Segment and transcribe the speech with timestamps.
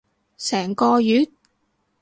[0.35, 1.27] 成個月？